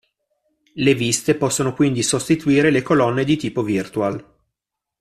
[0.73, 4.29] Le viste possono quindi sostituire le colonne di tipo Virtual.